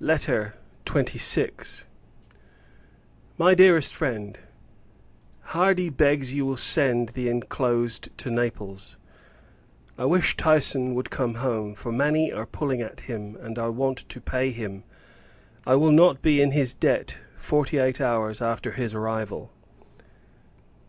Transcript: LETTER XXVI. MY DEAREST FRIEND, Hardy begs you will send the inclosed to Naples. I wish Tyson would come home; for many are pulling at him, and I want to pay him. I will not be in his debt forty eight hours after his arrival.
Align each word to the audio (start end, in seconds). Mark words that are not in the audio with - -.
LETTER 0.00 0.56
XXVI. 0.86 1.84
MY 3.38 3.54
DEAREST 3.54 3.94
FRIEND, 3.94 4.40
Hardy 5.54 5.88
begs 5.88 6.34
you 6.34 6.44
will 6.44 6.56
send 6.56 7.10
the 7.10 7.28
inclosed 7.28 8.08
to 8.18 8.28
Naples. 8.28 8.96
I 9.96 10.04
wish 10.04 10.36
Tyson 10.36 10.94
would 10.96 11.10
come 11.10 11.34
home; 11.36 11.76
for 11.76 11.92
many 11.92 12.32
are 12.32 12.44
pulling 12.46 12.80
at 12.80 13.02
him, 13.02 13.36
and 13.36 13.56
I 13.56 13.68
want 13.68 13.98
to 14.08 14.20
pay 14.20 14.50
him. 14.50 14.82
I 15.64 15.76
will 15.76 15.92
not 15.92 16.22
be 16.22 16.42
in 16.42 16.50
his 16.50 16.74
debt 16.74 17.16
forty 17.36 17.78
eight 17.78 18.00
hours 18.00 18.42
after 18.42 18.72
his 18.72 18.96
arrival. 18.96 19.52